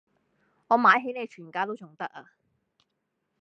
[0.69, 2.31] 我買起你全家都重得呀